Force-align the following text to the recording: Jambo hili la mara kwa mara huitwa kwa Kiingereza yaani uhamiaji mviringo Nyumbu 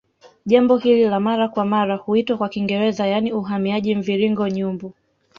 Jambo 0.45 0.77
hili 0.77 1.05
la 1.09 1.19
mara 1.19 1.47
kwa 1.47 1.65
mara 1.65 1.95
huitwa 1.95 2.37
kwa 2.37 2.49
Kiingereza 2.49 3.07
yaani 3.07 3.33
uhamiaji 3.33 3.95
mviringo 3.95 4.47
Nyumbu 4.49 4.93